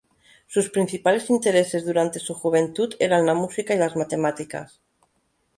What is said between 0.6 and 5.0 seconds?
principales intereses durante su juventud eran la música y las matemáticas.